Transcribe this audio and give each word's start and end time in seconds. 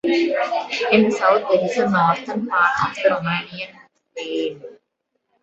In 0.91 1.03
the 1.03 1.11
south 1.15 1.47
there 1.47 1.63
is 1.63 1.75
the 1.75 1.85
northern 1.87 2.47
part 2.47 2.89
of 2.89 2.95
the 2.95 3.07
Romanian 3.09 3.71
Plain. 4.17 4.63